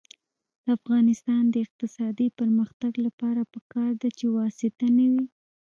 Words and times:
د 0.63 0.65
افغانستان 0.77 1.43
د 1.49 1.55
اقتصادي 1.65 2.27
پرمختګ 2.39 2.93
لپاره 3.05 3.41
پکار 3.53 3.91
ده 4.01 4.09
چې 4.17 4.25
واسطه 4.37 4.85
نه 4.97 5.05
وي. 5.11 5.25